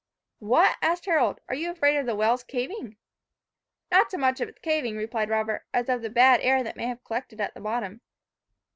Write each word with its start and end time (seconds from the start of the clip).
"What," 0.39 0.77
asked 0.81 1.05
Harold, 1.05 1.41
"are 1.47 1.53
you 1.53 1.69
afraid 1.69 1.95
of 1.97 2.07
the 2.07 2.15
well's 2.15 2.43
caving?" 2.43 2.97
"Not 3.91 4.09
so 4.09 4.17
much 4.17 4.41
of 4.41 4.49
its 4.49 4.57
caving," 4.57 4.97
replied 4.97 5.29
Robert, 5.29 5.67
"as 5.75 5.89
of 5.89 6.01
the 6.01 6.09
bad 6.09 6.41
air 6.41 6.63
that 6.63 6.75
may 6.75 6.87
have 6.87 7.03
collected 7.03 7.39
at 7.39 7.53
the 7.53 7.61
bottom." 7.61 8.01